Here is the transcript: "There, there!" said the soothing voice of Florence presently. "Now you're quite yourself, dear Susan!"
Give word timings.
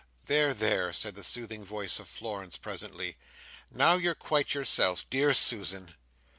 "There, 0.25 0.55
there!" 0.55 0.91
said 0.93 1.13
the 1.13 1.21
soothing 1.21 1.63
voice 1.63 1.99
of 1.99 2.07
Florence 2.07 2.57
presently. 2.57 3.17
"Now 3.69 3.93
you're 3.97 4.15
quite 4.15 4.55
yourself, 4.55 5.07
dear 5.11 5.31
Susan!" 5.31 5.93